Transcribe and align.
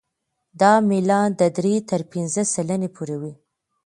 دا 0.61 0.73
میلان 0.89 1.27
د 1.39 1.41
درې 1.57 1.75
تر 1.89 2.01
پنځه 2.11 2.41
سلنې 2.53 2.89
پورې 2.95 3.15
وي 3.21 3.33